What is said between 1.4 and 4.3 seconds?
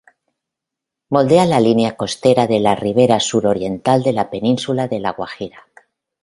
la línea costera de la ribera suroriental de la